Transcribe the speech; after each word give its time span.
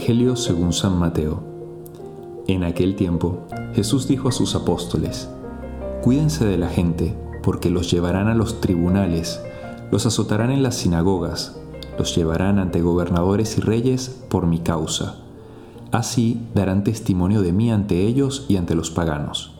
Evangelio 0.00 0.34
según 0.34 0.72
San 0.72 0.98
Mateo. 0.98 1.42
En 2.48 2.64
aquel 2.64 2.96
tiempo, 2.96 3.40
Jesús 3.74 4.08
dijo 4.08 4.30
a 4.30 4.32
sus 4.32 4.54
apóstoles, 4.54 5.28
Cuídense 6.02 6.46
de 6.46 6.56
la 6.56 6.70
gente, 6.70 7.14
porque 7.42 7.68
los 7.68 7.90
llevarán 7.90 8.26
a 8.28 8.34
los 8.34 8.62
tribunales, 8.62 9.42
los 9.90 10.06
azotarán 10.06 10.52
en 10.52 10.62
las 10.62 10.76
sinagogas, 10.76 11.60
los 11.98 12.16
llevarán 12.16 12.58
ante 12.58 12.80
gobernadores 12.80 13.58
y 13.58 13.60
reyes 13.60 14.24
por 14.30 14.46
mi 14.46 14.60
causa. 14.60 15.16
Así 15.92 16.40
darán 16.54 16.82
testimonio 16.82 17.42
de 17.42 17.52
mí 17.52 17.70
ante 17.70 18.06
ellos 18.06 18.46
y 18.48 18.56
ante 18.56 18.74
los 18.74 18.90
paganos. 18.90 19.52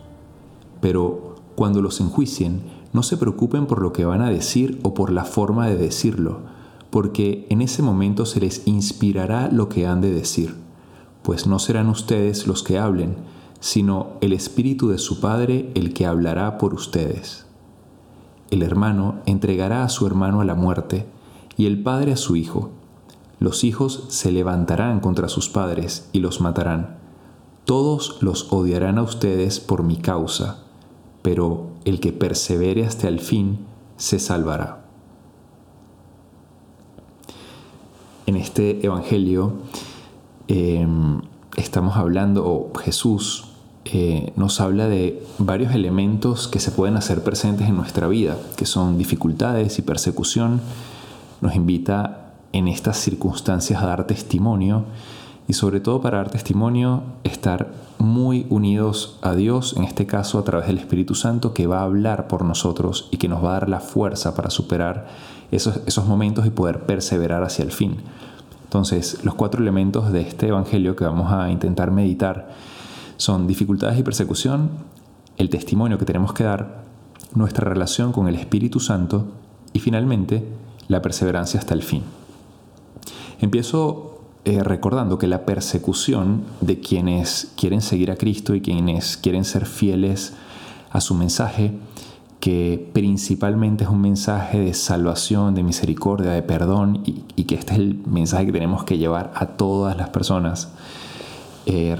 Pero 0.80 1.34
cuando 1.54 1.82
los 1.82 2.00
enjuicien, 2.00 2.62
no 2.94 3.02
se 3.02 3.18
preocupen 3.18 3.66
por 3.66 3.82
lo 3.82 3.92
que 3.92 4.06
van 4.06 4.22
a 4.22 4.30
decir 4.30 4.80
o 4.84 4.94
por 4.94 5.12
la 5.12 5.26
forma 5.26 5.66
de 5.66 5.76
decirlo, 5.76 6.38
porque 6.90 7.46
en 7.50 7.62
ese 7.62 7.82
momento 7.82 8.26
se 8.26 8.40
les 8.40 8.66
inspirará 8.66 9.48
lo 9.48 9.68
que 9.68 9.86
han 9.86 10.00
de 10.00 10.12
decir, 10.12 10.56
pues 11.22 11.46
no 11.46 11.58
serán 11.58 11.88
ustedes 11.88 12.46
los 12.46 12.62
que 12.62 12.78
hablen, 12.78 13.16
sino 13.60 14.14
el 14.20 14.32
Espíritu 14.32 14.88
de 14.88 14.98
su 14.98 15.20
Padre 15.20 15.70
el 15.74 15.92
que 15.94 16.06
hablará 16.06 16.58
por 16.58 16.74
ustedes. 16.74 17.46
El 18.50 18.62
hermano 18.62 19.20
entregará 19.26 19.84
a 19.84 19.88
su 19.88 20.06
hermano 20.06 20.40
a 20.40 20.44
la 20.44 20.54
muerte, 20.54 21.06
y 21.60 21.66
el 21.66 21.82
padre 21.82 22.12
a 22.12 22.16
su 22.16 22.36
hijo. 22.36 22.70
Los 23.38 23.64
hijos 23.64 24.04
se 24.08 24.32
levantarán 24.32 25.00
contra 25.00 25.28
sus 25.28 25.50
padres 25.50 26.08
y 26.10 26.20
los 26.20 26.40
matarán. 26.40 26.96
Todos 27.66 28.16
los 28.22 28.50
odiarán 28.50 28.96
a 28.96 29.02
ustedes 29.02 29.60
por 29.60 29.82
mi 29.82 29.96
causa, 29.96 30.64
pero 31.20 31.68
el 31.84 32.00
que 32.00 32.14
persevere 32.14 32.86
hasta 32.86 33.08
el 33.08 33.20
fin 33.20 33.66
se 33.98 34.18
salvará. 34.18 34.79
En 38.30 38.36
este 38.36 38.86
Evangelio 38.86 39.54
em, 40.46 41.20
estamos 41.56 41.96
hablando, 41.96 42.46
o 42.46 42.72
Jesús 42.78 43.48
eh, 43.84 44.32
nos 44.36 44.60
habla 44.60 44.86
de 44.86 45.20
varios 45.38 45.74
elementos 45.74 46.46
que 46.46 46.60
se 46.60 46.70
pueden 46.70 46.96
hacer 46.96 47.24
presentes 47.24 47.68
en 47.68 47.76
nuestra 47.76 48.06
vida, 48.06 48.36
que 48.56 48.66
son 48.66 48.98
dificultades 48.98 49.80
y 49.80 49.82
persecución. 49.82 50.60
Nos 51.40 51.56
invita 51.56 52.34
en 52.52 52.68
estas 52.68 52.98
circunstancias 52.98 53.82
a 53.82 53.86
dar 53.86 54.06
testimonio 54.06 54.84
y 55.50 55.52
sobre 55.52 55.80
todo 55.80 56.00
para 56.00 56.18
dar 56.18 56.30
testimonio 56.30 57.02
estar 57.24 57.72
muy 57.98 58.46
unidos 58.50 59.18
a 59.20 59.34
Dios, 59.34 59.74
en 59.76 59.82
este 59.82 60.06
caso 60.06 60.38
a 60.38 60.44
través 60.44 60.68
del 60.68 60.78
Espíritu 60.78 61.16
Santo 61.16 61.54
que 61.54 61.66
va 61.66 61.80
a 61.80 61.82
hablar 61.82 62.28
por 62.28 62.44
nosotros 62.44 63.08
y 63.10 63.16
que 63.16 63.26
nos 63.26 63.42
va 63.42 63.48
a 63.48 63.52
dar 63.54 63.68
la 63.68 63.80
fuerza 63.80 64.36
para 64.36 64.48
superar 64.48 65.08
esos, 65.50 65.80
esos 65.86 66.06
momentos 66.06 66.46
y 66.46 66.50
poder 66.50 66.86
perseverar 66.86 67.42
hacia 67.42 67.64
el 67.64 67.72
fin. 67.72 67.96
Entonces, 68.62 69.24
los 69.24 69.34
cuatro 69.34 69.60
elementos 69.60 70.12
de 70.12 70.20
este 70.20 70.46
Evangelio 70.46 70.94
que 70.94 71.02
vamos 71.02 71.32
a 71.32 71.50
intentar 71.50 71.90
meditar 71.90 72.50
son 73.16 73.48
dificultades 73.48 73.98
y 73.98 74.04
persecución, 74.04 74.70
el 75.36 75.50
testimonio 75.50 75.98
que 75.98 76.04
tenemos 76.04 76.32
que 76.32 76.44
dar, 76.44 76.84
nuestra 77.34 77.68
relación 77.68 78.12
con 78.12 78.28
el 78.28 78.36
Espíritu 78.36 78.78
Santo 78.78 79.24
y 79.72 79.80
finalmente 79.80 80.44
la 80.86 81.02
perseverancia 81.02 81.58
hasta 81.58 81.74
el 81.74 81.82
fin. 81.82 82.04
Empiezo 83.40 84.09
eh, 84.44 84.62
recordando 84.62 85.18
que 85.18 85.26
la 85.26 85.44
persecución 85.44 86.44
de 86.60 86.80
quienes 86.80 87.52
quieren 87.56 87.82
seguir 87.82 88.10
a 88.10 88.16
Cristo 88.16 88.54
y 88.54 88.60
quienes 88.60 89.16
quieren 89.16 89.44
ser 89.44 89.66
fieles 89.66 90.34
a 90.90 91.00
su 91.00 91.14
mensaje 91.14 91.74
que 92.40 92.90
principalmente 92.94 93.84
es 93.84 93.90
un 93.90 94.00
mensaje 94.00 94.58
de 94.58 94.72
salvación, 94.72 95.54
de 95.54 95.62
misericordia, 95.62 96.30
de 96.30 96.42
perdón 96.42 97.02
y, 97.04 97.44
que 97.44 97.54
este 97.54 97.74
es 97.74 97.78
el 97.78 98.00
mensaje 98.06 98.46
que 98.46 98.52
tenemos 98.52 98.84
que 98.84 98.96
llevar 98.96 99.30
a 99.34 99.46
todas 99.46 99.96
las 99.96 100.08
personas. 100.08 100.70
Eh, 101.66 101.96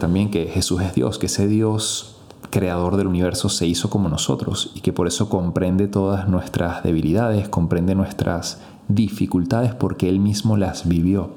también 0.00 0.30
que 0.30 0.46
Jesús 0.46 0.80
es 0.80 0.94
Dios, 0.94 1.18
que 1.18 1.26
ese 1.26 1.46
Dios 1.46 2.16
creador 2.50 2.96
del 2.96 3.06
universo 3.06 3.48
se 3.48 3.66
hizo 3.66 3.90
como 3.90 4.08
nosotros 4.08 4.72
y 4.74 4.80
que 4.80 4.92
por 4.92 5.06
eso 5.06 5.28
comprende 5.28 5.88
todas 5.88 6.28
nuestras 6.28 6.82
debilidades, 6.82 7.48
comprende 7.48 7.94
nuestras 7.94 8.60
dificultades 8.88 9.74
porque 9.74 10.08
Él 10.08 10.20
mismo 10.20 10.56
las 10.56 10.88
vivió. 10.88 11.30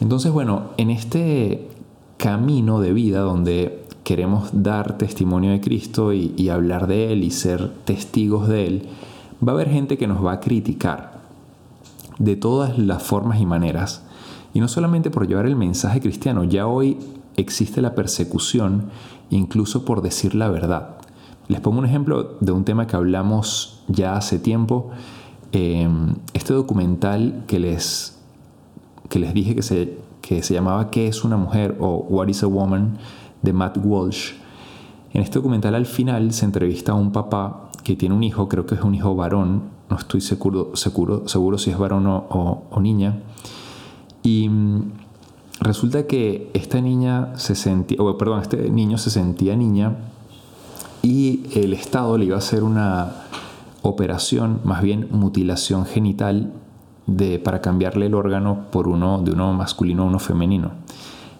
Entonces, 0.00 0.32
bueno, 0.32 0.70
en 0.76 0.90
este 0.90 1.68
camino 2.16 2.80
de 2.80 2.92
vida 2.92 3.20
donde 3.20 3.84
queremos 4.04 4.50
dar 4.52 4.98
testimonio 4.98 5.52
de 5.52 5.60
Cristo 5.60 6.12
y, 6.12 6.48
hablar 6.48 6.86
de 6.86 7.12
Él 7.12 7.22
y 7.22 7.30
ser 7.30 7.70
testigos 7.84 8.48
de 8.48 8.66
Él, 8.66 8.88
va 9.46 9.52
a 9.52 9.54
haber 9.54 9.70
gente 9.70 9.98
que 9.98 10.06
nos 10.06 10.24
va 10.24 10.32
a 10.32 10.40
criticar 10.40 11.20
de 12.18 12.36
todas 12.36 12.78
las 12.78 13.02
formas 13.02 13.40
y 13.40 13.46
maneras. 13.46 14.02
Y 14.52 14.60
no 14.60 14.68
solamente 14.68 15.10
por 15.10 15.28
llevar 15.28 15.46
el 15.46 15.56
mensaje 15.56 16.00
cristiano, 16.00 16.44
ya 16.44 16.66
hoy 16.66 16.98
existe 17.36 17.80
la 17.80 17.94
persecución 17.94 18.90
incluso 19.30 19.84
por 19.84 20.02
decir 20.02 20.34
la 20.34 20.48
verdad. 20.48 20.96
Les 21.48 21.60
pongo 21.60 21.78
un 21.78 21.86
ejemplo 21.86 22.36
de 22.40 22.52
un 22.52 22.64
tema 22.64 22.86
que 22.86 22.96
hablamos 22.96 23.82
ya 23.88 24.16
hace 24.16 24.38
tiempo. 24.38 24.90
Em, 25.52 26.14
este 26.32 26.52
documental 26.52 27.44
que 27.46 27.58
les, 27.58 28.19
que 29.10 29.18
les 29.18 29.34
dije 29.34 29.54
que 29.54 29.62
se, 29.62 29.98
que 30.22 30.42
se 30.42 30.54
llamaba 30.54 30.90
¿Qué 30.90 31.06
es 31.06 31.24
una 31.24 31.36
mujer? 31.36 31.76
o 31.80 32.06
What 32.08 32.28
is 32.28 32.42
a 32.42 32.46
Woman? 32.46 32.96
de 33.42 33.52
Matt 33.52 33.78
Walsh. 33.82 34.32
En 35.12 35.22
este 35.22 35.38
documental 35.38 35.74
al 35.74 35.86
final 35.86 36.32
se 36.32 36.44
entrevista 36.44 36.92
a 36.92 36.94
un 36.94 37.12
papá 37.12 37.70
que 37.84 37.96
tiene 37.96 38.14
un 38.14 38.22
hijo, 38.22 38.48
creo 38.48 38.66
que 38.66 38.74
es 38.74 38.82
un 38.82 38.94
hijo 38.94 39.14
varón, 39.14 39.62
no 39.88 39.96
estoy 39.96 40.20
seguro, 40.20 40.76
seguro, 40.76 41.26
seguro 41.26 41.58
si 41.58 41.70
es 41.70 41.78
varón 41.78 42.06
o, 42.06 42.80
niña. 42.80 43.18
Y 44.22 44.48
mm, 44.48 44.92
resulta 45.60 46.06
que 46.06 46.50
esta 46.54 46.80
niña 46.80 47.36
se 47.36 47.54
sentía, 47.54 48.00
o 48.00 48.16
perdón, 48.16 48.40
este 48.40 48.70
niño 48.70 48.98
se 48.98 49.10
sentía 49.10 49.56
niña 49.56 49.96
y 51.02 51.44
el 51.54 51.72
Estado 51.72 52.18
le 52.18 52.26
iba 52.26 52.36
a 52.36 52.38
hacer 52.38 52.62
una 52.62 53.14
operación, 53.82 54.60
más 54.64 54.82
bien 54.82 55.08
mutilación 55.10 55.86
genital, 55.86 56.52
de, 57.06 57.38
para 57.38 57.60
cambiarle 57.60 58.06
el 58.06 58.14
órgano 58.14 58.66
por 58.70 58.88
uno 58.88 59.20
de 59.22 59.32
uno 59.32 59.52
masculino 59.52 60.02
a 60.02 60.06
uno 60.06 60.18
femenino. 60.18 60.72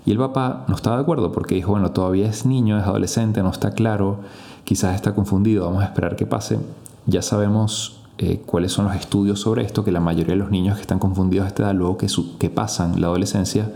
Y 0.07 0.13
el 0.13 0.19
papá 0.19 0.65
no 0.69 0.75
estaba 0.75 0.97
de 0.97 1.03
acuerdo 1.03 1.33
porque 1.33 1.55
dijo, 1.55 1.73
bueno, 1.73 1.93
todavía 1.93 2.29
es 2.29 2.47
niño, 2.47 2.79
es 2.79 2.85
adolescente, 2.85 3.43
no 3.43 3.51
está 3.51 3.73
claro, 3.73 4.21
quizás 4.65 4.95
está 4.95 5.15
confundido, 5.15 5.67
vamos 5.67 5.83
a 5.83 5.87
esperar 5.87 6.17
que 6.17 6.27
pase. 6.27 6.59
Ya 7.07 7.23
sabemos 7.23 8.01
eh, 8.19 8.43
cuáles 8.45 8.73
son 8.73 8.87
los 8.87 8.95
estudios 8.95 9.41
sobre 9.41 9.63
esto, 9.63 9.85
que 9.85 9.93
la 9.93 10.01
mayoría 10.01 10.35
de 10.35 10.41
los 10.41 10.51
niños 10.51 10.77
que 10.77 10.83
están 10.83 10.99
confundidos 10.99 11.45
a 11.45 11.49
esta 11.49 11.63
edad, 11.65 11.75
luego 11.75 11.97
que, 11.99 12.07
que 12.39 12.51
pasan 12.51 13.01
la 13.01 13.09
adolescencia, 13.09 13.71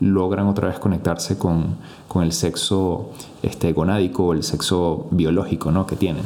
logran 0.00 0.46
otra 0.46 0.68
vez 0.68 0.78
conectarse 0.78 1.38
con, 1.38 1.76
con 2.08 2.22
el 2.22 2.32
sexo 2.32 3.10
este, 3.42 3.72
gonádico 3.72 4.26
o 4.26 4.32
el 4.32 4.42
sexo 4.42 5.06
biológico 5.10 5.70
¿no? 5.70 5.86
que 5.86 5.96
tienen. 5.96 6.24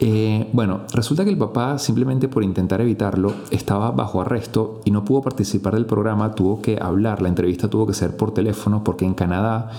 Eh, 0.00 0.48
bueno, 0.52 0.82
resulta 0.92 1.24
que 1.24 1.30
el 1.30 1.38
papá, 1.38 1.78
simplemente 1.78 2.28
por 2.28 2.44
intentar 2.44 2.80
evitarlo, 2.80 3.34
estaba 3.50 3.90
bajo 3.90 4.20
arresto 4.20 4.80
y 4.84 4.92
no 4.92 5.04
pudo 5.04 5.22
participar 5.22 5.74
del 5.74 5.86
programa, 5.86 6.34
tuvo 6.34 6.62
que 6.62 6.78
hablar, 6.80 7.20
la 7.20 7.28
entrevista 7.28 7.68
tuvo 7.68 7.86
que 7.86 7.94
ser 7.94 8.16
por 8.16 8.32
teléfono 8.32 8.84
porque 8.84 9.04
en 9.04 9.14
Canadá 9.14 9.70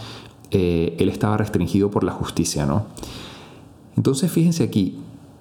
eh, 0.51 0.97
él 0.99 1.09
estaba 1.09 1.37
restringido 1.37 1.89
por 1.89 2.03
la 2.03 2.11
justicia, 2.11 2.65
¿no? 2.65 2.85
Entonces 3.95 4.31
fíjense 4.31 4.63
aquí, 4.63 4.99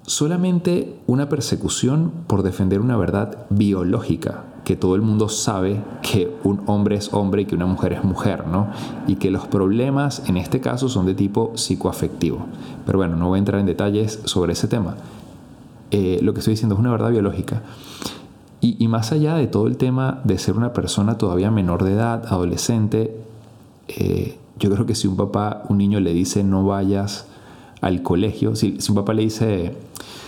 solamente 0.09 0.99
una 1.05 1.29
persecución 1.29 2.11
por 2.25 2.41
defender 2.41 2.81
una 2.81 2.97
verdad 2.97 3.45
biológica, 3.51 4.43
que 4.65 4.75
todo 4.75 4.95
el 4.95 5.03
mundo 5.03 5.29
sabe 5.29 5.83
que 6.01 6.35
un 6.43 6.63
hombre 6.65 6.95
es 6.95 7.13
hombre 7.13 7.43
y 7.43 7.45
que 7.45 7.53
una 7.53 7.67
mujer 7.67 7.93
es 7.93 8.03
mujer, 8.03 8.47
¿no? 8.47 8.69
Y 9.05 9.17
que 9.17 9.29
los 9.29 9.45
problemas 9.45 10.23
en 10.27 10.37
este 10.37 10.61
caso 10.61 10.89
son 10.89 11.05
de 11.05 11.13
tipo 11.13 11.55
psicoafectivo. 11.55 12.39
Pero 12.87 12.97
bueno, 12.97 13.17
no 13.17 13.27
voy 13.27 13.37
a 13.37 13.39
entrar 13.39 13.59
en 13.59 13.67
detalles 13.67 14.19
sobre 14.25 14.53
ese 14.53 14.67
tema. 14.67 14.95
Eh, 15.91 16.17
lo 16.23 16.33
que 16.33 16.39
estoy 16.39 16.53
diciendo 16.53 16.73
es 16.73 16.79
una 16.79 16.89
verdad 16.89 17.11
biológica. 17.11 17.61
Y, 18.61 18.87
más 18.87 19.11
allá 19.11 19.35
de 19.35 19.47
todo 19.47 19.67
el 19.67 19.77
tema 19.77 20.21
de 20.23 20.37
ser 20.39 20.57
una 20.57 20.73
persona 20.73 21.19
todavía 21.19 21.49
menor 21.49 21.83
de 21.83 21.93
edad, 21.93 22.25
adolescente, 22.27 23.15
eh, 23.87 24.37
yo 24.57 24.71
creo 24.71 24.85
que 24.87 24.95
si 24.95 25.07
un 25.07 25.15
papá, 25.15 25.63
un 25.69 25.77
niño 25.77 25.99
le 25.99 26.13
dice 26.13 26.43
no 26.43 26.65
vayas 26.65 27.28
al 27.81 28.01
colegio, 28.01 28.55
si, 28.55 28.77
un 28.89 28.95
papá 28.95 29.13
le 29.13 29.23
dice, 29.23 29.75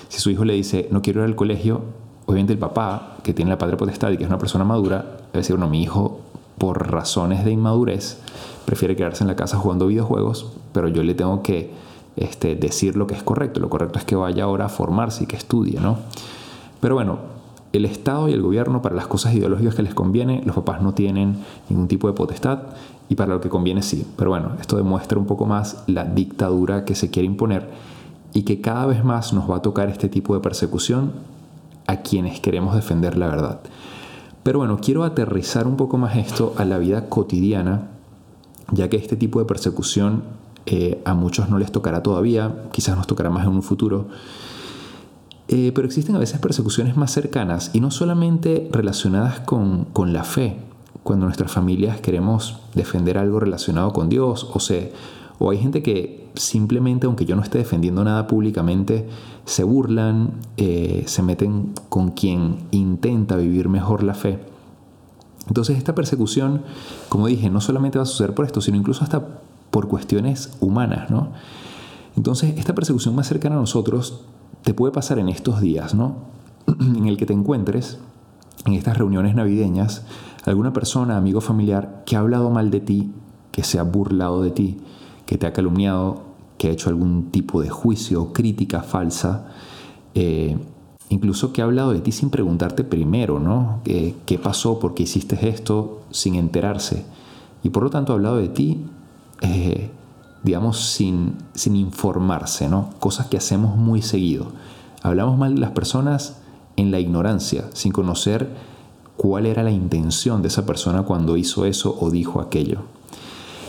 si 0.09 0.19
su 0.19 0.29
hijo 0.29 0.45
le 0.45 0.53
dice 0.53 0.87
no 0.91 1.01
quiero 1.01 1.21
ir 1.21 1.27
al 1.27 1.35
colegio, 1.35 1.81
obviamente 2.25 2.53
el 2.53 2.59
papá, 2.59 3.17
que 3.23 3.33
tiene 3.33 3.51
la 3.51 3.57
padre 3.57 3.77
potestad 3.77 4.11
y 4.11 4.17
que 4.17 4.23
es 4.23 4.29
una 4.29 4.39
persona 4.39 4.63
madura, 4.63 4.97
debe 4.99 5.39
decir, 5.39 5.55
bueno, 5.55 5.69
mi 5.69 5.81
hijo, 5.81 6.21
por 6.57 6.91
razones 6.91 7.43
de 7.43 7.51
inmadurez, 7.51 8.19
prefiere 8.65 8.95
quedarse 8.95 9.23
en 9.23 9.27
la 9.27 9.35
casa 9.35 9.57
jugando 9.57 9.87
videojuegos, 9.87 10.47
pero 10.73 10.87
yo 10.87 11.03
le 11.03 11.13
tengo 11.13 11.41
que 11.41 11.71
este, 12.15 12.55
decir 12.55 12.95
lo 12.95 13.07
que 13.07 13.15
es 13.15 13.23
correcto. 13.23 13.59
Lo 13.59 13.69
correcto 13.69 13.99
es 13.99 14.05
que 14.05 14.15
vaya 14.15 14.43
ahora 14.43 14.65
a 14.65 14.69
formarse 14.69 15.23
y 15.23 15.27
que 15.27 15.35
estudie, 15.35 15.79
¿no? 15.79 15.97
Pero 16.79 16.95
bueno, 16.95 17.19
el 17.73 17.85
Estado 17.85 18.27
y 18.29 18.33
el 18.33 18.41
gobierno 18.41 18.81
para 18.81 18.95
las 18.95 19.07
cosas 19.07 19.33
ideológicas 19.33 19.75
que 19.75 19.83
les 19.83 19.93
conviene, 19.93 20.41
los 20.45 20.55
papás 20.55 20.81
no 20.81 20.93
tienen 20.93 21.37
ningún 21.69 21.87
tipo 21.87 22.07
de 22.07 22.13
potestad 22.13 22.59
y 23.09 23.15
para 23.15 23.33
lo 23.33 23.41
que 23.41 23.49
conviene 23.49 23.81
sí. 23.81 24.05
Pero 24.17 24.31
bueno, 24.31 24.51
esto 24.59 24.77
demuestra 24.77 25.17
un 25.17 25.25
poco 25.25 25.45
más 25.45 25.83
la 25.87 26.05
dictadura 26.05 26.85
que 26.85 26.95
se 26.95 27.09
quiere 27.09 27.27
imponer 27.27 27.69
y 28.33 28.43
que 28.43 28.61
cada 28.61 28.85
vez 28.85 29.03
más 29.03 29.33
nos 29.33 29.49
va 29.49 29.57
a 29.57 29.61
tocar 29.61 29.89
este 29.89 30.09
tipo 30.09 30.33
de 30.33 30.41
persecución 30.41 31.13
a 31.87 31.97
quienes 31.97 32.39
queremos 32.39 32.75
defender 32.75 33.17
la 33.17 33.27
verdad. 33.27 33.59
Pero 34.43 34.59
bueno, 34.59 34.79
quiero 34.81 35.03
aterrizar 35.03 35.67
un 35.67 35.77
poco 35.77 35.97
más 35.97 36.15
esto 36.15 36.53
a 36.57 36.65
la 36.65 36.77
vida 36.77 37.09
cotidiana, 37.09 37.89
ya 38.71 38.89
que 38.89 38.97
este 38.97 39.15
tipo 39.15 39.39
de 39.39 39.45
persecución 39.45 40.23
eh, 40.65 41.01
a 41.05 41.13
muchos 41.13 41.49
no 41.49 41.57
les 41.57 41.71
tocará 41.71 42.01
todavía, 42.01 42.63
quizás 42.71 42.95
nos 42.95 43.07
tocará 43.07 43.29
más 43.29 43.45
en 43.45 43.51
un 43.51 43.63
futuro. 43.63 44.07
Eh, 45.53 45.73
pero 45.75 45.85
existen 45.85 46.15
a 46.15 46.19
veces 46.19 46.39
persecuciones 46.39 46.95
más 46.95 47.11
cercanas 47.11 47.71
y 47.73 47.81
no 47.81 47.91
solamente 47.91 48.69
relacionadas 48.71 49.41
con, 49.41 49.83
con 49.83 50.13
la 50.13 50.23
fe, 50.23 50.55
cuando 51.03 51.25
nuestras 51.25 51.51
familias 51.51 51.99
queremos 51.99 52.59
defender 52.73 53.17
algo 53.17 53.41
relacionado 53.41 53.91
con 53.91 54.07
Dios, 54.07 54.49
o, 54.53 54.61
se, 54.61 54.93
o 55.39 55.51
hay 55.51 55.57
gente 55.57 55.83
que 55.83 56.29
simplemente, 56.35 57.05
aunque 57.05 57.25
yo 57.25 57.35
no 57.35 57.41
esté 57.41 57.57
defendiendo 57.57 58.01
nada 58.05 58.27
públicamente, 58.27 59.09
se 59.43 59.65
burlan, 59.65 60.35
eh, 60.55 61.03
se 61.07 61.21
meten 61.21 61.73
con 61.89 62.11
quien 62.11 62.59
intenta 62.71 63.35
vivir 63.35 63.67
mejor 63.67 64.03
la 64.03 64.13
fe. 64.13 64.39
Entonces 65.47 65.77
esta 65.77 65.93
persecución, 65.95 66.61
como 67.09 67.27
dije, 67.27 67.49
no 67.49 67.59
solamente 67.59 67.97
va 67.97 68.03
a 68.03 68.07
suceder 68.07 68.33
por 68.33 68.45
esto, 68.45 68.61
sino 68.61 68.77
incluso 68.77 69.03
hasta 69.03 69.27
por 69.69 69.89
cuestiones 69.89 70.55
humanas, 70.61 71.09
¿no? 71.09 71.33
Entonces 72.15 72.53
esta 72.57 72.75
persecución 72.75 73.15
más 73.15 73.27
cercana 73.27 73.55
a 73.55 73.59
nosotros 73.59 74.25
te 74.63 74.73
puede 74.73 74.93
pasar 74.93 75.19
en 75.19 75.29
estos 75.29 75.61
días, 75.61 75.95
¿no? 75.95 76.15
en 76.79 77.07
el 77.07 77.17
que 77.17 77.25
te 77.25 77.33
encuentres 77.33 77.99
en 78.65 78.73
estas 78.73 78.97
reuniones 78.97 79.35
navideñas 79.35 80.03
alguna 80.45 80.73
persona, 80.73 81.17
amigo 81.17 81.41
familiar, 81.41 82.03
que 82.05 82.15
ha 82.15 82.19
hablado 82.19 82.49
mal 82.49 82.71
de 82.71 82.79
ti, 82.79 83.11
que 83.51 83.63
se 83.63 83.79
ha 83.79 83.83
burlado 83.83 84.41
de 84.41 84.51
ti, 84.51 84.77
que 85.25 85.37
te 85.37 85.45
ha 85.45 85.53
calumniado, 85.53 86.23
que 86.57 86.69
ha 86.69 86.71
hecho 86.71 86.89
algún 86.89 87.31
tipo 87.31 87.61
de 87.61 87.69
juicio 87.69 88.21
o 88.21 88.33
crítica 88.33 88.81
falsa, 88.81 89.47
eh, 90.15 90.57
incluso 91.09 91.53
que 91.53 91.61
ha 91.61 91.65
hablado 91.65 91.93
de 91.93 92.01
ti 92.01 92.11
sin 92.11 92.29
preguntarte 92.29 92.83
primero, 92.83 93.39
¿no? 93.39 93.81
¿Qué, 93.83 94.39
pasó? 94.41 94.79
¿Por 94.79 94.93
qué 94.93 95.03
hiciste 95.03 95.47
esto? 95.47 96.01
Sin 96.11 96.35
enterarse. 96.35 97.05
Y 97.63 97.69
por 97.69 97.83
lo 97.83 97.89
tanto 97.89 98.13
ha 98.13 98.15
hablado 98.15 98.37
de 98.37 98.49
ti, 98.49 98.85
eh, 99.41 99.91
digamos, 100.43 100.91
sin, 100.91 101.35
sin 101.53 101.75
informarse, 101.75 102.67
¿no? 102.67 102.89
Cosas 102.99 103.27
que 103.27 103.37
hacemos 103.37 103.75
muy 103.75 104.01
seguido. 104.01 104.47
Hablamos 105.03 105.37
mal 105.37 105.55
de 105.55 105.61
las 105.61 105.71
personas 105.71 106.37
en 106.77 106.91
la 106.91 106.99
ignorancia, 106.99 107.69
sin 107.73 107.91
conocer 107.91 108.49
cuál 109.17 109.45
era 109.45 109.63
la 109.63 109.71
intención 109.71 110.41
de 110.41 110.47
esa 110.47 110.65
persona 110.65 111.03
cuando 111.03 111.37
hizo 111.37 111.65
eso 111.65 111.95
o 111.99 112.09
dijo 112.09 112.41
aquello. 112.41 112.81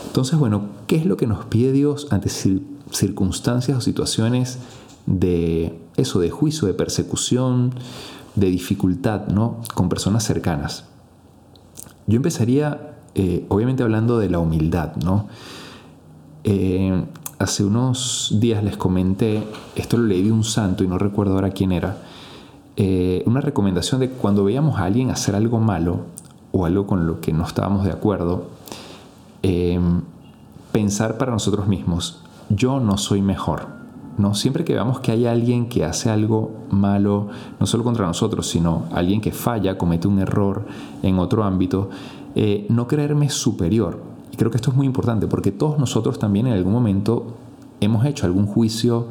Entonces, 0.07 0.37
bueno, 0.37 0.69
¿qué 0.87 0.95
es 0.95 1.05
lo 1.05 1.17
que 1.17 1.27
nos 1.27 1.45
pide 1.45 1.71
Dios 1.71 2.07
ante 2.11 2.29
circunstancias 2.29 3.77
o 3.77 3.81
situaciones 3.81 4.59
de 5.05 5.79
eso, 5.97 6.19
de 6.19 6.29
juicio, 6.29 6.67
de 6.67 6.73
persecución, 6.73 7.73
de 8.35 8.49
dificultad, 8.49 9.27
¿no? 9.27 9.61
Con 9.73 9.89
personas 9.89 10.23
cercanas. 10.23 10.85
Yo 12.07 12.17
empezaría, 12.17 12.95
eh, 13.15 13.45
obviamente, 13.49 13.83
hablando 13.83 14.17
de 14.17 14.29
la 14.29 14.39
humildad, 14.39 14.95
¿no? 14.97 15.27
Eh, 16.43 17.03
hace 17.39 17.63
unos 17.63 18.35
días 18.39 18.63
les 18.63 18.77
comenté, 18.77 19.43
esto 19.75 19.97
lo 19.97 20.07
leí 20.07 20.23
de 20.23 20.31
un 20.31 20.43
santo 20.43 20.83
y 20.83 20.87
no 20.87 20.97
recuerdo 20.97 21.35
ahora 21.35 21.51
quién 21.51 21.71
era, 21.71 21.97
eh, 22.75 23.23
una 23.25 23.41
recomendación 23.41 24.01
de 24.01 24.09
cuando 24.09 24.43
veíamos 24.43 24.79
a 24.79 24.85
alguien 24.85 25.11
hacer 25.11 25.35
algo 25.35 25.59
malo 25.59 26.01
o 26.51 26.65
algo 26.65 26.87
con 26.87 27.05
lo 27.05 27.21
que 27.21 27.33
no 27.33 27.45
estábamos 27.45 27.85
de 27.85 27.91
acuerdo, 27.91 28.47
eh, 29.41 29.79
pensar 30.71 31.17
para 31.17 31.31
nosotros 31.31 31.67
mismos, 31.67 32.21
yo 32.49 32.79
no 32.79 32.97
soy 32.97 33.21
mejor. 33.21 33.67
¿no? 34.17 34.35
Siempre 34.35 34.63
que 34.63 34.73
veamos 34.73 34.99
que 34.99 35.11
hay 35.11 35.25
alguien 35.25 35.67
que 35.67 35.85
hace 35.85 36.09
algo 36.09 36.51
malo, 36.69 37.29
no 37.59 37.65
solo 37.65 37.83
contra 37.83 38.05
nosotros, 38.05 38.47
sino 38.47 38.85
alguien 38.91 39.21
que 39.21 39.31
falla, 39.31 39.77
comete 39.77 40.07
un 40.07 40.19
error 40.19 40.65
en 41.01 41.19
otro 41.19 41.43
ámbito, 41.43 41.89
eh, 42.35 42.65
no 42.69 42.87
creerme 42.87 43.29
superior. 43.29 44.12
Y 44.33 44.35
creo 44.35 44.51
que 44.51 44.57
esto 44.57 44.71
es 44.71 44.75
muy 44.75 44.85
importante 44.85 45.27
porque 45.27 45.53
todos 45.53 45.79
nosotros 45.79 46.19
también 46.19 46.47
en 46.47 46.53
algún 46.53 46.73
momento 46.73 47.37
hemos 47.79 48.05
hecho 48.05 48.25
algún 48.25 48.47
juicio 48.47 49.07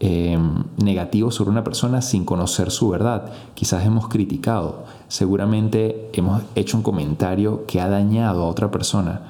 Em, 0.00 0.62
negativo 0.76 1.32
sobre 1.32 1.50
una 1.50 1.64
persona 1.64 2.02
sin 2.02 2.24
conocer 2.24 2.70
su 2.70 2.88
verdad. 2.88 3.32
Quizás 3.54 3.84
hemos 3.84 4.06
criticado, 4.06 4.84
seguramente 5.08 6.08
hemos 6.12 6.42
hecho 6.54 6.76
un 6.76 6.84
comentario 6.84 7.66
que 7.66 7.80
ha 7.80 7.88
dañado 7.88 8.44
a 8.44 8.46
otra 8.46 8.70
persona. 8.70 9.22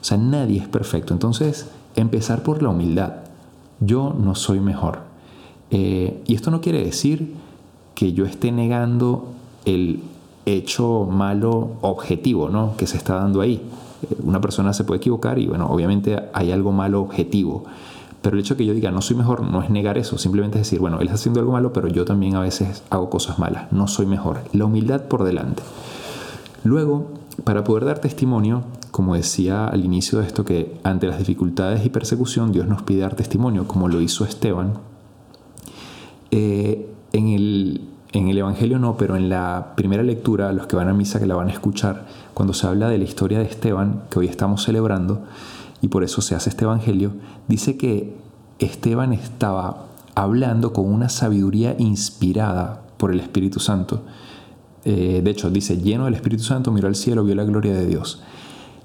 O 0.00 0.04
sea, 0.04 0.16
nadie 0.16 0.60
es 0.60 0.68
perfecto. 0.68 1.12
Entonces, 1.12 1.68
empezar 1.94 2.42
por 2.42 2.62
la 2.62 2.70
humildad. 2.70 3.16
Yo 3.80 4.16
no 4.18 4.34
soy 4.34 4.60
mejor. 4.60 5.00
Eh, 5.70 6.22
y 6.26 6.34
esto 6.34 6.50
no 6.50 6.62
quiere 6.62 6.82
decir 6.82 7.34
que 7.94 8.14
yo 8.14 8.24
esté 8.24 8.50
negando 8.50 9.28
el 9.66 10.02
hecho 10.46 11.06
malo 11.10 11.72
objetivo 11.82 12.48
¿no? 12.48 12.78
que 12.78 12.86
se 12.86 12.96
está 12.96 13.16
dando 13.16 13.42
ahí. 13.42 13.60
Una 14.22 14.40
persona 14.40 14.72
se 14.72 14.84
puede 14.84 14.98
equivocar 14.98 15.38
y 15.38 15.46
bueno, 15.46 15.66
obviamente 15.66 16.22
hay 16.32 16.52
algo 16.52 16.72
malo 16.72 17.00
objetivo. 17.00 17.64
Pero 18.22 18.36
el 18.36 18.40
hecho 18.40 18.54
de 18.54 18.58
que 18.58 18.66
yo 18.66 18.74
diga 18.74 18.90
no 18.90 19.02
soy 19.02 19.16
mejor 19.16 19.42
no 19.42 19.62
es 19.62 19.68
negar 19.68 19.98
eso, 19.98 20.16
simplemente 20.16 20.58
es 20.58 20.66
decir, 20.66 20.80
bueno, 20.80 20.96
él 20.96 21.04
está 21.04 21.16
haciendo 21.16 21.40
algo 21.40 21.52
malo, 21.52 21.72
pero 21.72 21.88
yo 21.88 22.04
también 22.04 22.36
a 22.36 22.40
veces 22.40 22.82
hago 22.88 23.10
cosas 23.10 23.38
malas, 23.38 23.70
no 23.70 23.86
soy 23.86 24.06
mejor. 24.06 24.40
La 24.52 24.64
humildad 24.64 25.02
por 25.02 25.24
delante. 25.24 25.62
Luego, 26.64 27.10
para 27.44 27.64
poder 27.64 27.84
dar 27.84 27.98
testimonio, 27.98 28.64
como 28.90 29.14
decía 29.14 29.66
al 29.66 29.84
inicio 29.84 30.20
de 30.20 30.26
esto, 30.26 30.44
que 30.44 30.78
ante 30.84 31.06
las 31.06 31.18
dificultades 31.18 31.84
y 31.84 31.90
persecución 31.90 32.52
Dios 32.52 32.66
nos 32.66 32.82
pide 32.82 33.00
dar 33.00 33.14
testimonio, 33.14 33.66
como 33.66 33.88
lo 33.88 34.00
hizo 34.00 34.24
Esteban, 34.24 34.74
eh, 36.30 36.88
en, 37.12 37.28
el, 37.28 37.82
en 38.14 38.28
el 38.28 38.38
Evangelio 38.38 38.78
no, 38.78 38.96
pero 38.96 39.16
en 39.16 39.28
la 39.28 39.72
primera 39.76 40.04
lectura, 40.04 40.52
los 40.52 40.68
que 40.68 40.76
van 40.76 40.88
a 40.88 40.94
misa 40.94 41.18
que 41.18 41.26
la 41.26 41.34
van 41.34 41.48
a 41.48 41.52
escuchar, 41.52 42.06
cuando 42.32 42.54
se 42.54 42.64
habla 42.68 42.88
de 42.88 42.96
la 42.96 43.04
historia 43.04 43.40
de 43.40 43.44
Esteban, 43.44 44.04
que 44.08 44.20
hoy 44.20 44.28
estamos 44.28 44.62
celebrando, 44.62 45.24
y 45.80 45.88
por 45.88 46.04
eso 46.04 46.22
se 46.22 46.36
hace 46.36 46.48
este 46.48 46.64
Evangelio, 46.64 47.10
dice 47.48 47.76
que 47.76 48.16
Esteban 48.60 49.12
estaba 49.12 49.86
hablando 50.14 50.72
con 50.72 50.86
una 50.86 51.08
sabiduría 51.08 51.74
inspirada 51.76 52.82
por 52.98 53.10
el 53.10 53.18
Espíritu 53.18 53.58
Santo. 53.58 54.02
Eh, 54.84 55.20
de 55.24 55.30
hecho, 55.30 55.50
dice, 55.50 55.78
lleno 55.78 56.04
del 56.04 56.14
Espíritu 56.14 56.44
Santo, 56.44 56.70
miró 56.70 56.86
al 56.86 56.94
cielo, 56.94 57.24
vio 57.24 57.34
la 57.34 57.42
gloria 57.42 57.74
de 57.74 57.84
Dios. 57.84 58.22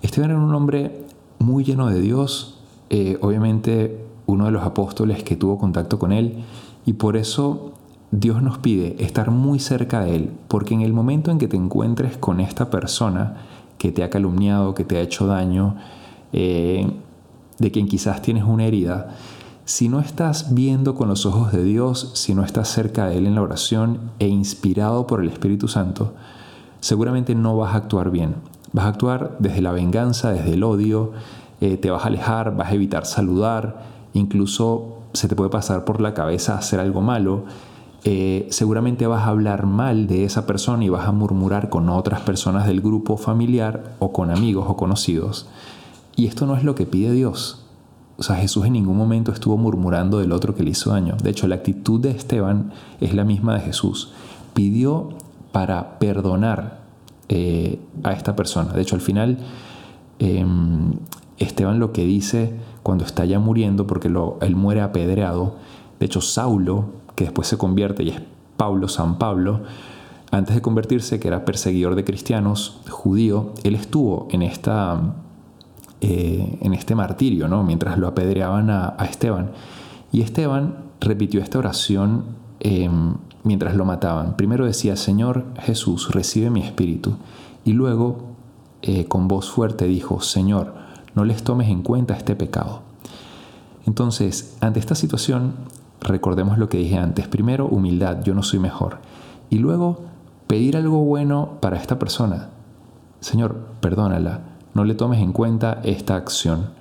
Esteban 0.01 0.31
era 0.31 0.39
un 0.39 0.55
hombre 0.55 1.05
muy 1.37 1.63
lleno 1.63 1.85
de 1.85 2.01
Dios, 2.01 2.57
eh, 2.89 3.19
obviamente 3.21 4.05
uno 4.25 4.45
de 4.45 4.51
los 4.51 4.63
apóstoles 4.63 5.21
que 5.21 5.35
tuvo 5.35 5.59
contacto 5.59 5.99
con 5.99 6.11
él, 6.11 6.43
y 6.87 6.93
por 6.93 7.15
eso 7.15 7.73
Dios 8.11 8.41
nos 8.41 8.57
pide 8.57 8.95
estar 9.03 9.29
muy 9.31 9.59
cerca 9.59 10.01
de 10.01 10.15
Él, 10.15 10.31
porque 10.47 10.73
en 10.73 10.81
el 10.81 10.93
momento 10.93 11.31
en 11.31 11.37
que 11.37 11.47
te 11.47 11.57
encuentres 11.57 12.17
con 12.17 12.39
esta 12.39 12.69
persona 12.69 13.37
que 13.77 13.91
te 13.91 14.03
ha 14.03 14.09
calumniado, 14.09 14.73
que 14.73 14.83
te 14.83 14.97
ha 14.97 15.01
hecho 15.01 15.27
daño, 15.27 15.75
eh, 16.33 16.91
de 17.59 17.71
quien 17.71 17.87
quizás 17.87 18.21
tienes 18.21 18.43
una 18.43 18.65
herida, 18.65 19.15
si 19.65 19.87
no 19.87 19.99
estás 19.99 20.55
viendo 20.55 20.95
con 20.95 21.09
los 21.09 21.27
ojos 21.27 21.51
de 21.51 21.63
Dios, 21.63 22.11
si 22.15 22.33
no 22.33 22.43
estás 22.43 22.69
cerca 22.69 23.07
de 23.07 23.19
Él 23.19 23.27
en 23.27 23.35
la 23.35 23.43
oración 23.43 24.11
e 24.17 24.27
inspirado 24.27 25.05
por 25.05 25.21
el 25.21 25.29
Espíritu 25.29 25.67
Santo, 25.67 26.13
seguramente 26.79 27.35
no 27.35 27.55
vas 27.57 27.75
a 27.75 27.77
actuar 27.77 28.09
bien. 28.09 28.35
Vas 28.73 28.85
a 28.85 28.89
actuar 28.89 29.37
desde 29.37 29.61
la 29.61 29.71
venganza, 29.71 30.31
desde 30.31 30.53
el 30.53 30.63
odio, 30.63 31.11
eh, 31.61 31.77
te 31.77 31.91
vas 31.91 32.03
a 32.03 32.07
alejar, 32.07 32.55
vas 32.55 32.71
a 32.71 32.73
evitar 32.73 33.05
saludar, 33.05 33.83
incluso 34.13 34.99
se 35.13 35.27
te 35.27 35.35
puede 35.35 35.51
pasar 35.51 35.85
por 35.85 36.01
la 36.01 36.15
cabeza 36.15 36.57
hacer 36.57 36.79
algo 36.79 37.01
malo. 37.01 37.43
Eh, 38.05 38.47
seguramente 38.49 39.07
vas 39.07 39.23
a 39.23 39.29
hablar 39.29 39.65
mal 39.65 40.07
de 40.07 40.23
esa 40.23 40.45
persona 40.45 40.85
y 40.85 40.89
vas 40.89 41.07
a 41.07 41.11
murmurar 41.11 41.69
con 41.69 41.89
otras 41.89 42.21
personas 42.21 42.65
del 42.65 42.81
grupo 42.81 43.17
familiar 43.17 43.95
o 43.99 44.13
con 44.13 44.31
amigos 44.31 44.65
o 44.67 44.77
conocidos. 44.77 45.47
Y 46.15 46.27
esto 46.27 46.45
no 46.45 46.55
es 46.55 46.63
lo 46.63 46.75
que 46.75 46.85
pide 46.85 47.11
Dios. 47.11 47.65
O 48.17 48.23
sea, 48.23 48.35
Jesús 48.35 48.65
en 48.65 48.73
ningún 48.73 48.97
momento 48.97 49.31
estuvo 49.31 49.57
murmurando 49.57 50.19
del 50.19 50.31
otro 50.31 50.55
que 50.55 50.63
le 50.63 50.71
hizo 50.71 50.91
daño. 50.91 51.15
De 51.21 51.29
hecho, 51.29 51.47
la 51.47 51.55
actitud 51.55 51.99
de 51.99 52.11
Esteban 52.11 52.71
es 52.99 53.13
la 53.13 53.23
misma 53.23 53.53
de 53.55 53.61
Jesús. 53.61 54.11
Pidió 54.53 55.09
para 55.51 55.99
perdonar 55.99 56.79
eh, 57.29 57.79
a 58.03 58.11
esta 58.13 58.35
persona. 58.35 58.73
De 58.73 58.81
hecho, 58.81 58.95
al 58.95 59.01
final, 59.01 59.37
em, 60.19 60.93
Esteban 61.37 61.79
lo 61.79 61.93
que 61.93 62.05
dice 62.05 62.53
cuando 62.83 63.05
está 63.05 63.23
ya 63.25 63.39
muriendo, 63.39 63.87
porque 63.87 64.09
él 64.41 64.55
muere 64.55 64.81
apedreado, 64.81 65.55
de 65.99 66.05
hecho, 66.05 66.21
Saulo, 66.21 66.85
que 67.19 67.25
después 67.25 67.49
se 67.49 67.57
convierte 67.57 68.01
y 68.03 68.11
es 68.11 68.21
Pablo, 68.55 68.87
San 68.87 69.17
Pablo, 69.17 69.63
antes 70.31 70.55
de 70.55 70.61
convertirse, 70.61 71.19
que 71.19 71.27
era 71.27 71.43
perseguidor 71.43 71.95
de 71.95 72.05
cristianos, 72.05 72.79
judío, 72.89 73.51
él 73.63 73.75
estuvo 73.75 74.29
en 74.31 74.41
esta 74.41 75.15
eh, 75.99 76.59
en 76.61 76.73
este 76.73 76.95
martirio, 76.95 77.49
¿no? 77.49 77.65
mientras 77.65 77.97
lo 77.97 78.07
apedreaban 78.07 78.69
a, 78.69 78.95
Esteban. 79.01 79.51
Y 80.13 80.21
Esteban 80.21 80.77
repitió 81.01 81.41
esta 81.41 81.59
oración 81.59 82.23
em, 82.61 83.15
mientras 83.43 83.75
lo 83.75 83.83
mataban. 83.83 84.37
Primero 84.37 84.65
decía, 84.65 84.95
Señor 84.95 85.43
Jesús, 85.59 86.11
recibe 86.13 86.49
mi 86.49 86.61
espíritu. 86.61 87.17
Y 87.65 87.73
luego, 87.73 88.29
eh, 88.81 89.07
con 89.07 89.27
voz 89.27 89.49
fuerte, 89.49 89.87
dijo, 89.87 90.21
Señor, 90.21 90.73
no 91.15 91.25
les 91.25 91.43
tomes 91.43 91.67
en 91.67 91.81
cuenta 91.81 92.13
este 92.13 92.37
pecado. 92.37 92.83
Entonces, 93.85 94.55
ante 94.61 94.79
esta 94.79 94.95
situación, 94.95 95.55
recordemos 96.01 96.57
lo 96.57 96.69
que 96.69 96.77
dije 96.77 96.97
antes. 96.97 97.27
Primero, 97.27 97.67
humildad, 97.67 98.23
yo 98.23 98.33
no 98.33 98.43
soy 98.43 98.59
mejor. 98.59 98.99
Y 99.49 99.57
luego, 99.57 100.01
pedir 100.47 100.77
algo 100.77 101.03
bueno 101.03 101.57
para 101.61 101.77
esta 101.77 101.99
persona. 101.99 102.49
Señor, 103.19 103.67
perdónala, 103.81 104.41
no 104.73 104.83
le 104.83 104.95
tomes 104.95 105.19
en 105.19 105.33
cuenta 105.33 105.79
esta 105.83 106.15
acción. 106.15 106.71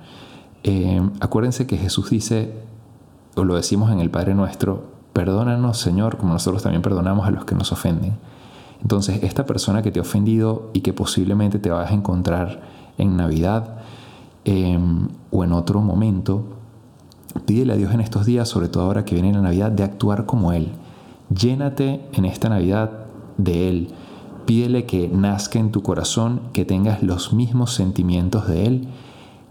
Eh, 0.63 1.01
acuérdense 1.19 1.67
que 1.67 1.77
Jesús 1.77 2.09
dice, 2.09 2.53
o 3.35 3.43
lo 3.43 3.55
decimos 3.55 3.91
en 3.91 3.99
el 3.99 4.09
Padre 4.09 4.35
Nuestro, 4.35 4.83
perdónanos 5.13 5.77
Señor 5.77 6.17
como 6.17 6.33
nosotros 6.33 6.63
también 6.63 6.81
perdonamos 6.81 7.27
a 7.27 7.31
los 7.31 7.45
que 7.45 7.55
nos 7.55 7.71
ofenden. 7.71 8.17
Entonces, 8.81 9.23
esta 9.23 9.45
persona 9.45 9.81
que 9.81 9.91
te 9.91 9.99
ha 9.99 10.03
ofendido 10.03 10.69
y 10.73 10.81
que 10.81 10.93
posiblemente 10.93 11.59
te 11.59 11.69
vas 11.69 11.91
a 11.91 11.93
encontrar 11.93 12.61
en 12.97 13.17
Navidad 13.17 13.77
em, 14.45 15.09
o 15.31 15.43
en 15.43 15.51
otro 15.51 15.81
momento, 15.81 16.58
pídele 17.45 17.73
a 17.73 17.75
Dios 17.75 17.93
en 17.93 18.01
estos 18.01 18.25
días, 18.25 18.47
sobre 18.47 18.67
todo 18.67 18.83
ahora 18.83 19.05
que 19.05 19.15
viene 19.15 19.33
la 19.33 19.41
Navidad, 19.41 19.71
de 19.71 19.83
actuar 19.83 20.25
como 20.25 20.51
Él. 20.53 20.69
Llénate 21.33 22.01
en 22.13 22.25
esta 22.25 22.49
Navidad 22.49 22.91
de 23.37 23.69
Él. 23.69 23.87
Pídele 24.45 24.85
que 24.85 25.07
nazca 25.07 25.59
en 25.59 25.71
tu 25.71 25.83
corazón, 25.83 26.41
que 26.53 26.65
tengas 26.65 27.03
los 27.03 27.33
mismos 27.33 27.73
sentimientos 27.73 28.47
de 28.47 28.65
Él, 28.65 28.87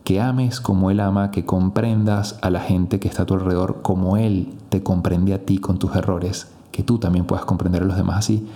que 0.04 0.20
ames 0.20 0.60
como 0.60 0.90
Él 0.90 1.00
ama, 1.00 1.30
que 1.30 1.44
comprendas 1.44 2.38
a 2.42 2.50
la 2.50 2.60
gente 2.60 2.98
que 2.98 3.08
está 3.08 3.22
a 3.22 3.26
tu 3.26 3.34
alrededor 3.34 3.82
como 3.82 4.16
Él 4.16 4.54
te 4.70 4.82
comprende 4.82 5.34
a 5.34 5.44
ti 5.44 5.58
con 5.58 5.78
tus 5.78 5.94
errores, 5.94 6.48
que 6.72 6.82
tú 6.82 6.98
también 6.98 7.26
puedas 7.26 7.44
comprender 7.44 7.82
a 7.82 7.86
los 7.86 7.96
demás 7.96 8.18
así 8.18 8.46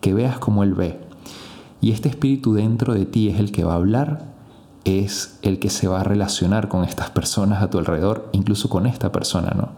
que 0.00 0.14
veas 0.14 0.38
como 0.38 0.62
Él 0.62 0.74
ve. 0.74 0.98
Y 1.80 1.92
este 1.92 2.08
espíritu 2.08 2.54
dentro 2.54 2.94
de 2.94 3.06
ti 3.06 3.28
es 3.28 3.38
el 3.38 3.52
que 3.52 3.64
va 3.64 3.72
a 3.72 3.76
hablar, 3.76 4.24
es 4.84 5.38
el 5.42 5.58
que 5.58 5.70
se 5.70 5.88
va 5.88 6.00
a 6.00 6.04
relacionar 6.04 6.68
con 6.68 6.84
estas 6.84 7.10
personas 7.10 7.62
a 7.62 7.70
tu 7.70 7.78
alrededor, 7.78 8.28
incluso 8.32 8.68
con 8.68 8.86
esta 8.86 9.12
persona, 9.12 9.52
¿no? 9.56 9.70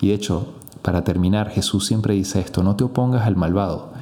Y 0.00 0.08
de 0.08 0.14
hecho, 0.14 0.54
para 0.82 1.04
terminar, 1.04 1.50
Jesús 1.50 1.86
siempre 1.86 2.14
dice 2.14 2.40
esto, 2.40 2.62
no 2.62 2.76
te 2.76 2.84
opongas 2.84 3.26
al 3.26 3.36
malvado, 3.36 3.92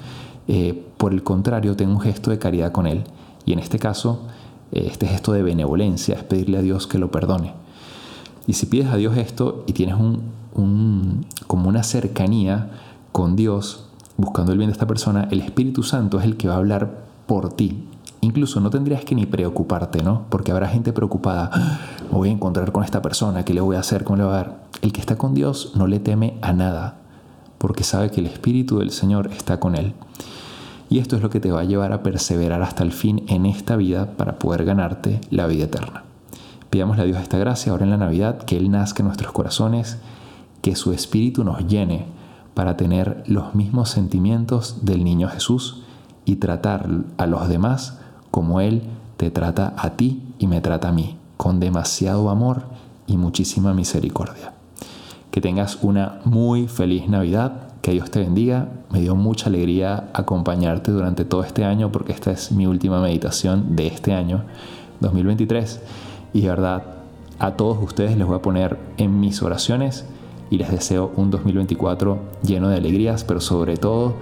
eh, 0.49 0.85
por 0.97 1.12
el 1.12 1.23
contrario, 1.23 1.76
ten 1.76 1.88
un 1.88 2.00
gesto 2.00 2.31
de 2.31 2.38
caridad 2.38 2.73
con 2.73 2.87
él. 2.87 3.05
Y 3.45 3.53
en 3.53 3.59
este 3.59 3.79
caso, 3.79 4.23
eh, 4.73 4.87
este 4.91 5.07
gesto 5.07 5.33
de 5.33 5.43
benevolencia 5.43 6.15
es 6.15 6.25
pedirle 6.25 6.59
a 6.59 6.62
Dios 6.62 6.87
que 6.87 6.99
lo 6.99 7.11
perdone. 7.11 7.55
Y 8.47 8.55
si 8.55 8.67
pides 8.67 8.88
a 8.88 8.97
Dios 8.97 9.17
esto 9.17 9.65
y 9.67 9.73
tienes 9.73 9.97
un, 9.97 11.26
como 11.47 11.69
una 11.69 11.83
cercanía 11.83 12.71
con 13.12 13.37
Dios, 13.37 13.88
buscando 14.17 14.53
el 14.53 14.59
bien 14.59 14.69
de 14.69 14.73
esta 14.73 14.87
persona, 14.87 15.29
el 15.31 15.41
Espíritu 15.41 15.83
Santo 15.83 16.19
es 16.19 16.25
el 16.25 16.37
que 16.37 16.49
va 16.49 16.55
a 16.55 16.59
hablar 16.59 17.05
por 17.26 17.53
ti. 17.53 17.85
Incluso 18.26 18.59
no 18.59 18.71
tendrías 18.71 19.04
que 19.04 19.14
ni 19.14 19.25
preocuparte, 19.25 20.02
¿no? 20.02 20.26
Porque 20.30 20.50
habrá 20.50 20.66
gente 20.66 20.92
preocupada, 20.92 21.49
ah, 21.52 21.78
me 22.11 22.18
voy 22.18 22.28
a 22.28 22.33
encontrar 22.33 22.73
con 22.73 22.83
esta 22.83 23.00
persona, 23.00 23.45
¿qué 23.45 23.54
le 23.54 23.61
voy 23.61 23.76
a 23.76 23.78
hacer? 23.78 24.02
¿Cómo 24.02 24.16
le 24.16 24.25
va 24.25 24.30
a 24.30 24.37
dar? 24.37 24.64
El 24.83 24.92
que 24.92 25.00
está 25.00 25.16
con 25.16 25.33
Dios 25.33 25.75
no 25.76 25.87
le 25.87 26.00
teme 26.00 26.37
a 26.42 26.52
nada, 26.52 26.99
porque 27.59 27.85
sabe 27.85 28.11
que 28.11 28.21
el 28.21 28.26
Espíritu 28.26 28.80
del 28.80 28.90
Señor 28.90 29.30
está 29.30 29.61
con 29.61 29.76
él. 29.76 29.95
Y 30.90 30.99
esto 30.99 31.14
es 31.14 31.23
lo 31.23 31.30
que 31.30 31.38
te 31.38 31.52
va 31.52 31.61
a 31.61 31.64
llevar 31.64 31.92
a 31.92 32.02
perseverar 32.02 32.62
hasta 32.62 32.83
el 32.83 32.90
fin 32.90 33.25
en 33.28 33.47
esta 33.47 33.76
vida 33.76 34.16
para 34.16 34.40
poder 34.40 34.64
ganarte 34.64 35.21
la 35.30 35.47
vida 35.47 35.66
eterna. 35.66 36.02
Pidámosle 36.71 37.04
a 37.04 37.06
Dios 37.06 37.18
esta 37.18 37.38
gracia 37.38 37.71
ahora 37.71 37.85
en 37.85 37.90
la 37.90 37.97
Navidad, 37.97 38.38
que 38.38 38.56
Él 38.56 38.73
nazca 38.73 39.04
en 39.04 39.06
nuestros 39.06 39.30
corazones, 39.30 39.99
que 40.62 40.75
su 40.75 40.92
Espíritu 40.92 41.45
nos 41.45 41.64
llene 41.68 42.06
para 42.54 42.76
tener 42.76 43.23
los 43.28 43.54
mismos 43.54 43.90
sentimientos 43.90 44.85
del 44.85 45.04
niño 45.04 45.28
Jesús 45.28 45.85
y 46.25 46.37
tratar 46.37 46.88
a 47.18 47.26
los 47.26 47.49
demás 47.49 48.00
como 48.37 48.61
Él 48.61 48.83
te 49.16 49.31
trata 49.31 49.73
a 49.78 49.97
ti 49.97 50.23
y 50.38 50.47
me 50.47 50.61
trata 50.61 50.88
a 50.88 50.93
mí, 50.93 51.16
con 51.38 51.59
demasiado 51.59 52.28
amor 52.28 52.64
y 53.07 53.16
muchísima 53.16 53.73
misericordia. 53.73 54.52
Que 55.31 55.40
tengas 55.40 55.78
una 55.81 56.21
muy 56.26 56.69
feliz 56.69 57.09
Navidad, 57.09 57.69
que 57.81 57.93
Dios 57.93 58.11
te 58.11 58.21
bendiga. 58.21 58.69
Me 58.90 59.00
dio 59.00 59.16
mucha 59.16 59.47
alegría 59.47 60.11
acompañarte 60.12 60.90
durante 60.90 61.25
todo 61.25 61.45
este 61.45 61.64
año 61.64 61.90
porque 61.90 62.12
esta 62.12 62.31
es 62.31 62.52
mi 62.52 62.66
última 62.66 63.00
meditación 63.00 63.75
de 63.75 63.87
este 63.87 64.12
año, 64.12 64.43
2023. 65.00 65.81
Y 66.35 66.43
de 66.43 66.49
verdad, 66.50 66.83
a 67.38 67.52
todos 67.52 67.83
ustedes 67.83 68.19
les 68.19 68.26
voy 68.26 68.37
a 68.37 68.43
poner 68.43 68.78
en 68.99 69.19
mis 69.19 69.40
oraciones 69.43 70.05
y 70.50 70.59
les 70.59 70.71
deseo 70.71 71.11
un 71.16 71.31
2024 71.31 72.19
lleno 72.43 72.69
de 72.69 72.76
alegrías, 72.76 73.25
pero 73.25 73.40
sobre 73.40 73.78
todo 73.78 74.16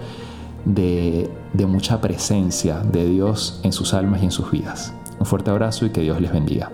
de, 0.64 1.30
de 1.52 1.66
mucha 1.66 2.00
presencia 2.00 2.78
de 2.80 3.08
Dios 3.08 3.60
en 3.62 3.72
sus 3.72 3.94
almas 3.94 4.22
y 4.22 4.26
en 4.26 4.30
sus 4.30 4.50
vidas. 4.50 4.94
Un 5.18 5.26
fuerte 5.26 5.50
abrazo 5.50 5.86
y 5.86 5.90
que 5.90 6.00
Dios 6.00 6.20
les 6.20 6.32
bendiga. 6.32 6.70